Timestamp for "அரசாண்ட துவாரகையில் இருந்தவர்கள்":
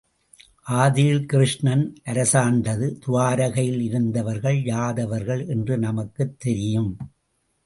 2.03-4.63